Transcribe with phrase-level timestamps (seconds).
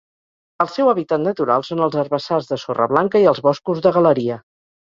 [0.63, 4.43] El seu hàbitat natural són els herbassars de sorra blanca i els boscos de galeria.